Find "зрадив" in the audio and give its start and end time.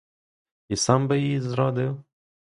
1.41-2.03